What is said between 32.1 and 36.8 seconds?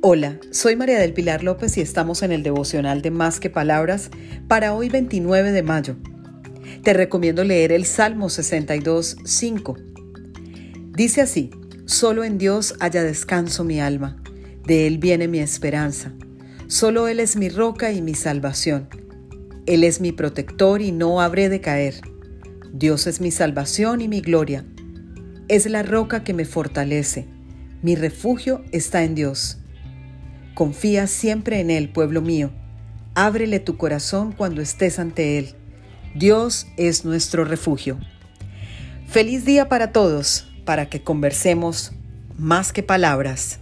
mío. Ábrele tu corazón cuando estés ante Él. Dios